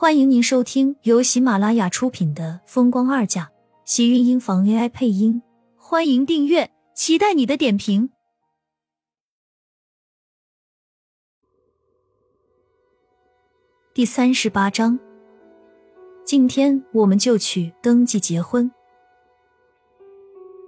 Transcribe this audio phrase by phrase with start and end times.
[0.00, 3.44] 欢迎您收听由喜马拉雅出品的《风光二嫁》，
[3.84, 5.42] 喜运音房 AI 配音。
[5.76, 8.08] 欢迎订阅，期待你的点评。
[13.92, 14.98] 第三十八章，
[16.24, 18.72] 今天我们就去登记结婚。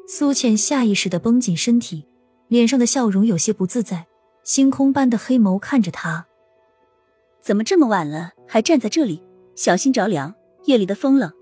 [0.07, 2.07] 苏浅下意识的绷紧身体，
[2.49, 4.07] 脸上的笑容有些不自在，
[4.43, 6.27] 星空般的黑眸看着他。
[7.41, 9.23] 怎么这么晚了还站在这里？
[9.55, 10.35] 小心着凉，
[10.67, 11.33] 夜里的风冷。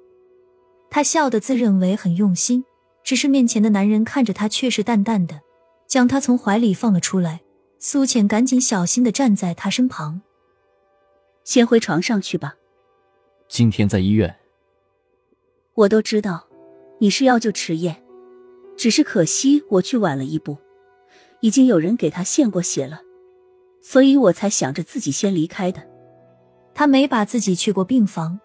[0.91, 2.65] 他笑得自认为很用心，
[3.03, 5.41] 只是面前的男人看着他却是淡淡的，
[5.89, 7.41] 将他从怀里放了出来。
[7.81, 10.23] 苏浅赶紧小心的站在他身旁。
[11.43, 12.55] 先回床上去吧。
[13.49, 14.37] 今天在医院，
[15.75, 16.47] 我都知道
[17.01, 18.01] 你是要救迟燕，
[18.77, 20.59] 只是可惜我去晚了一步，
[21.41, 23.01] 已经有人给他献过血了，
[23.83, 25.90] 所以我才想着自己先离开的。
[26.81, 28.41] 他没把自己去过病房、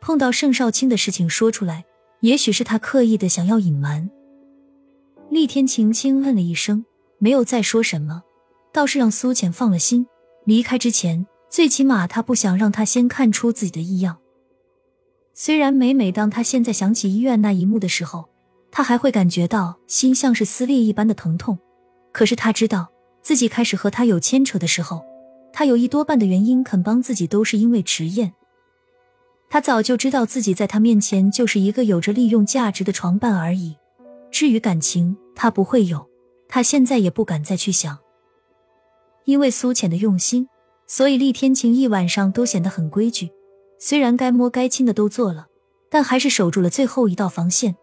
[0.00, 1.84] 碰到盛少卿的事情说出来，
[2.20, 4.08] 也许是他刻意的想要隐瞒。
[5.28, 6.84] 厉天晴轻嗯了一声，
[7.18, 8.22] 没有再说什么，
[8.72, 10.06] 倒是让苏浅放了心。
[10.44, 11.26] 离开之前。
[11.48, 14.18] 最起码，他不想让他先看出自己的异样。
[15.34, 18.28] 虽然每每当他现在想起医院那一幕的时候，
[18.70, 21.58] 他还会感觉到心像是撕裂一般的疼痛，
[22.12, 22.88] 可是他知道
[23.20, 25.04] 自己开始和他有牵扯的时候，
[25.52, 28.32] 他有一多半的原因肯帮自己都是因为迟燕。
[29.48, 33.76] 他早就知道自己在他面前就是一个有着利用价值的床伴而已。
[34.30, 36.08] 至于感情，他不会有，
[36.48, 37.98] 他现在也不敢再去想，
[39.24, 40.48] 因为苏浅的用心。
[40.86, 43.30] 所以，厉天晴一晚上都显得很规矩。
[43.78, 45.46] 虽然该摸该亲的都做了，
[45.88, 47.76] 但还是守住了最后一道防线。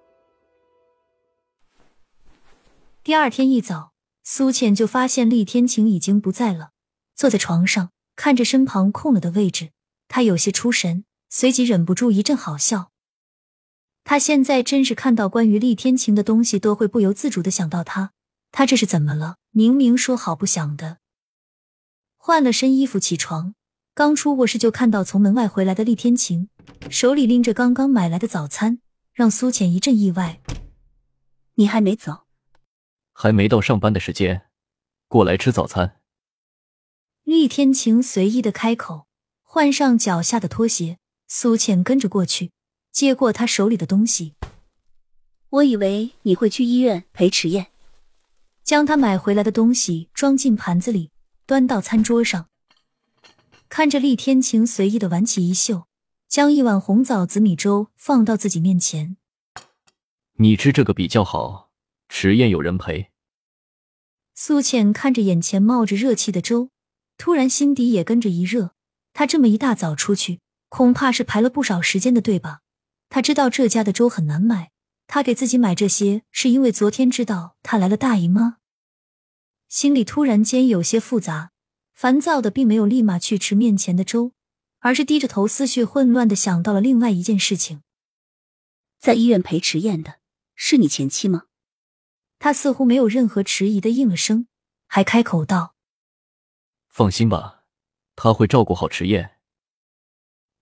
[3.03, 6.71] 第二天一早，苏浅就发现厉天晴已经不在了，
[7.17, 9.71] 坐在床上看着身旁空了的位置，
[10.07, 12.91] 他有些出神，随即忍不住一阵好笑。
[14.03, 18.13] 他现在真是看到关于厉天晴的东西，都会不由自主的想到他。
[18.51, 19.37] 他这是怎么了？
[19.49, 20.99] 明明说好不想的。
[22.15, 23.55] 换了身衣服起床，
[23.95, 26.49] 刚出卧室就看到从门外回来的厉天晴，
[26.89, 28.79] 手里拎着刚刚买来的早餐，
[29.11, 30.39] 让苏浅一阵意外。
[31.55, 32.27] 你还没走？
[33.11, 34.43] 还没到上班的时间，
[35.07, 35.99] 过来吃早餐。
[37.27, 39.05] 厉天晴随意的开口，
[39.43, 42.53] 换上脚下的拖鞋，苏浅跟着过去，
[42.93, 44.35] 接过他手里的东西。
[45.49, 47.67] 我以为你会去医院陪迟燕，
[48.63, 51.11] 将他买回来的东西装进盘子里。
[51.45, 52.47] 端到餐桌上，
[53.67, 55.83] 看着厉天晴随意的挽起衣袖，
[56.29, 59.17] 将一碗红枣紫米粥放到自己面前。
[60.37, 61.71] 你吃这个比较好，
[62.07, 63.09] 迟燕有人陪。
[64.33, 66.69] 苏浅看着眼前冒着热气的粥，
[67.17, 68.73] 突然心底也跟着一热。
[69.13, 72.61] 他这么一大早出去，恐怕是排了不少时间的队吧？
[73.09, 74.71] 他知道这家的粥很难买，
[75.07, 78.57] 他给自己买这些是因为昨天知道他来了大姨妈。
[79.67, 81.51] 心里突然间有些复杂，
[81.93, 84.33] 烦躁的并没有立马去吃面前的粥，
[84.79, 87.81] 而是低着头，思绪混乱的想到了另外一件事情。
[88.99, 90.19] 在医院陪迟燕的
[90.55, 91.43] 是你前妻吗？
[92.39, 94.47] 他似乎没有任何迟疑的应了声，
[94.87, 95.75] 还开口道
[96.97, 97.61] ：“放心吧，
[98.15, 99.37] 他会照顾好迟燕。”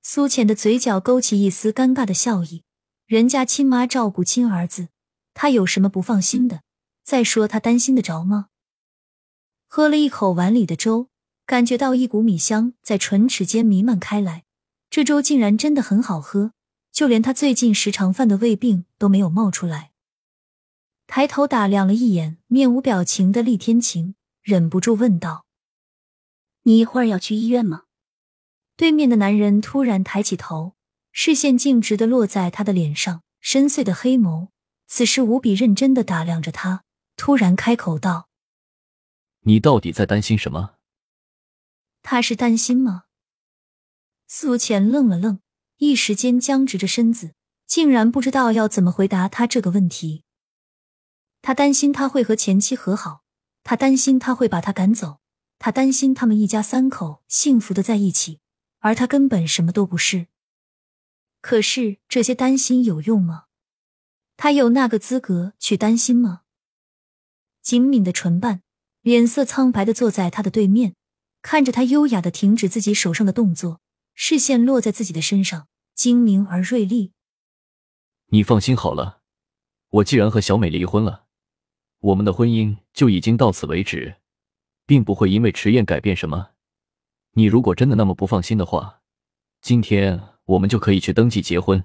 [0.03, 2.65] 苏浅的嘴角勾起一丝尴尬的笑意，
[3.05, 4.89] 人家亲妈照顾亲儿子，
[5.33, 6.63] 他有什么不放心的？
[7.05, 8.49] 再说他担心的着吗？
[9.67, 11.07] 喝了一口碗里的粥，
[11.45, 14.43] 感觉到一股米香在唇齿间弥漫开来。
[14.89, 16.51] 这粥竟然真的很好喝，
[16.91, 19.93] 就连他最近时常犯的胃病都没有冒出来。
[21.07, 25.45] 抬头打量了一眼面无表情的厉天晴，忍不住问道
[26.65, 27.85] ：“你一会儿要去医院吗？”
[28.77, 30.75] 对面的男人突然抬起头，
[31.11, 34.49] 视线径直的落在他的脸上，深邃的黑眸
[34.85, 36.83] 此时无比认真的打量着他，
[37.15, 38.29] 突然开口道。
[39.47, 40.75] 你到底在担心什么？
[42.01, 43.05] 他是担心吗？
[44.27, 45.39] 苏浅愣了愣，
[45.77, 47.33] 一时间僵直着身子，
[47.65, 50.23] 竟然不知道要怎么回答他这个问题。
[51.41, 53.23] 他担心他会和前妻和好，
[53.63, 55.19] 他担心他会把他赶走，
[55.59, 58.39] 他担心他们一家三口幸福的在一起，
[58.79, 60.27] 而他根本什么都不是。
[61.41, 63.45] 可是这些担心有用吗？
[64.37, 66.41] 他有那个资格去担心吗？
[67.61, 68.61] 紧抿的唇瓣。
[69.01, 70.95] 脸色苍白的坐在他的对面，
[71.43, 73.79] 看着他优雅的停止自己手上的动作，
[74.15, 77.13] 视线落在自己的身上，精明而锐利。
[78.29, 79.21] 你放心好了，
[79.89, 81.27] 我既然和小美离婚了，
[81.99, 84.15] 我们的婚姻就已经到此为止，
[84.85, 86.49] 并不会因为迟燕改变什么。
[87.33, 89.01] 你如果真的那么不放心的话，
[89.61, 91.83] 今天我们就可以去登记结婚。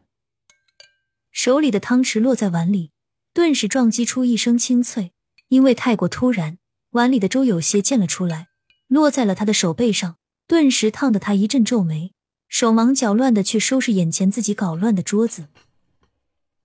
[1.31, 2.93] 手里的汤匙落在碗里，
[3.32, 5.12] 顿时撞击出一声清脆。
[5.49, 6.58] 因为太过突然，
[6.91, 8.49] 碗里的粥有些溅了出来，
[8.87, 10.17] 落在了他的手背上，
[10.47, 12.12] 顿时烫得他一阵皱眉，
[12.49, 15.49] 手忙脚乱的去收拾眼前自己搞乱的桌子。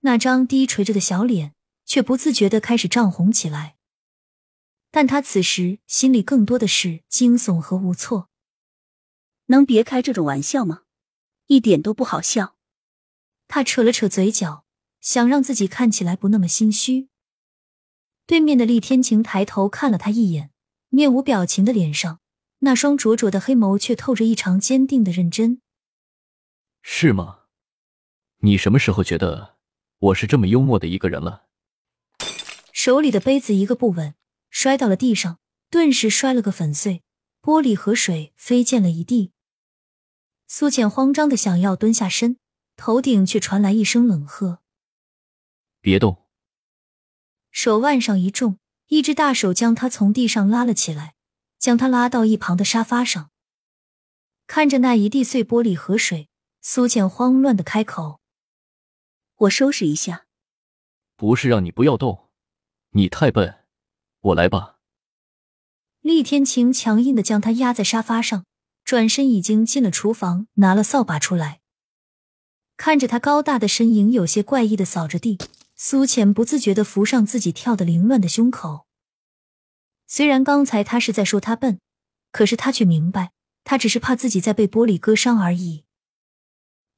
[0.02, 1.54] 那张低垂着的小脸
[1.84, 3.75] 却不自觉的开始涨红起来。
[4.96, 8.30] 但他此时心里更多的是惊悚和无措。
[9.48, 10.84] 能别开这种玩笑吗？
[11.48, 12.56] 一点都不好笑。
[13.50, 14.64] 他扯了扯嘴角，
[15.02, 17.10] 想让自己看起来不那么心虚。
[18.26, 20.52] 对面的厉天晴抬头看了他一眼，
[20.88, 22.22] 面无表情的脸上，
[22.60, 25.62] 那双灼灼的黑眸却透着异常坚定的认真。
[26.82, 27.40] 是吗？
[28.38, 29.58] 你什么时候觉得
[30.00, 31.48] 我是这么幽默的一个人了？
[32.72, 34.16] 手里的杯子一个不稳，
[34.56, 37.04] 摔到了地上，顿时摔了个粉碎，
[37.42, 39.34] 玻璃和水飞溅了一地。
[40.48, 42.38] 苏浅慌张的想要蹲下身，
[42.78, 44.62] 头顶却传来一声冷喝
[45.82, 46.30] ：“别动！”
[47.52, 48.58] 手腕上一重，
[48.88, 51.16] 一只大手将他从地上拉了起来，
[51.60, 53.32] 将他拉到一旁的沙发上。
[54.48, 56.30] 看着那一地碎玻璃和水，
[56.62, 58.22] 苏浅慌乱的开口
[59.36, 60.28] ：“我收拾一下。
[61.18, 62.30] ”“不是让你不要动，
[62.92, 63.65] 你太笨，
[64.26, 64.78] 我来吧。”
[66.02, 68.46] 厉天晴强硬的将他压在沙发上。
[68.84, 71.60] 转身已经进了厨房，拿了扫把出来，
[72.78, 75.40] 看着他高大的身影，有些怪异的扫着地。
[75.76, 78.86] 苏浅不自觉的扶上自己跳得凌乱的胸口。
[80.06, 81.80] 虽然刚才他是在说他笨，
[82.32, 83.32] 可是他却明白，
[83.64, 85.86] 他只是怕自己再被玻璃割伤而已。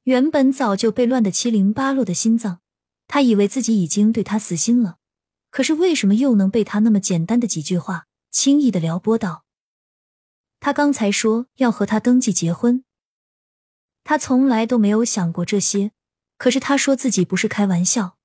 [0.04, 2.60] 原本早就被乱得七零八落的心脏，
[3.08, 4.98] 他以为自己已经对他死心了，
[5.58, 9.44] 可是为什么又能被他那么简单的几句话轻易的撩拨到？
[10.60, 12.86] 他刚才说要和他登记结婚，
[14.04, 15.94] 他从来都没有想过这些。
[16.38, 18.20] 可是他说自己不是开玩笑。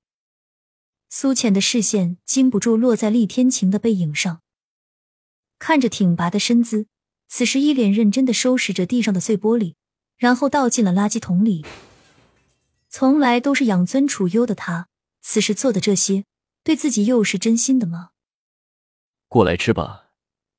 [1.08, 4.42] 苏浅的视线禁不住落在厉天晴的背影上，
[5.58, 6.86] 看着挺拔的身姿，
[7.28, 9.76] 此时一脸认真的收拾着地上的碎玻璃，
[10.18, 11.64] 然后倒进了垃圾桶里。
[12.90, 14.88] 从来都是养尊处优的他，
[15.22, 16.26] 此时做的这些，
[16.64, 18.10] 对自己又是真心的吗？
[19.28, 20.10] 过来吃吧，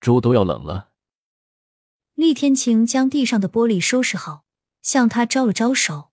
[0.01, 0.89] 粥都要冷了。
[2.15, 4.43] 厉天晴将地上的玻璃收拾好，
[4.81, 6.09] 向他招了招手。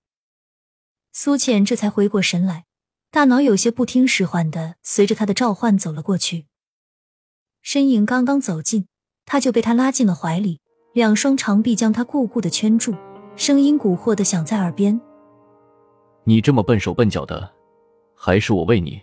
[1.13, 2.67] 苏浅这才回过神来，
[3.11, 6.47] 大脑有些不听使唤的随着他的召唤走了过去。
[7.61, 8.87] 身影刚刚走近，
[9.27, 10.61] 他就被他拉进了怀里，
[10.95, 12.95] 两双长臂将他固固的圈住，
[13.35, 15.01] 声音蛊惑的响在耳边
[16.25, 17.53] ：“你这么笨手笨脚的，
[18.15, 19.03] 还是我喂你。”